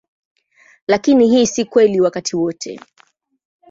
[0.87, 2.79] Lakini hii si kweli wakati wote.